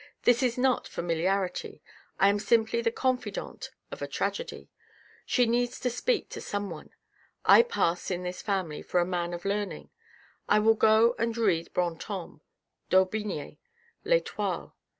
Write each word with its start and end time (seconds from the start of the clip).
"This 0.23 0.41
is 0.41 0.57
not 0.57 0.87
familiarity, 0.87 1.79
I 2.19 2.29
am 2.29 2.39
simply 2.39 2.81
the 2.81 2.89
confidante 2.89 3.69
of 3.91 4.01
a 4.01 4.07
tragedy, 4.07 4.71
she 5.27 5.45
needs 5.45 5.79
to 5.79 5.91
speak 5.91 6.27
to 6.29 6.41
someone. 6.41 6.89
I 7.45 7.61
pass 7.61 8.09
in 8.09 8.23
this 8.23 8.41
family 8.41 8.81
for 8.81 8.99
a 8.99 9.05
man 9.05 9.31
of 9.31 9.45
learning. 9.45 9.91
I 10.49 10.57
will 10.57 10.73
go 10.73 11.13
and 11.19 11.37
read 11.37 11.71
Brantome, 11.75 12.41
D'Aubigne, 12.89 13.59
L'Etoile. 14.03 14.75